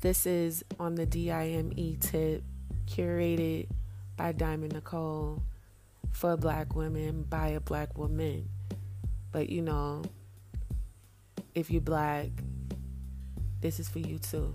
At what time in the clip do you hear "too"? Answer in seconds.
14.20-14.54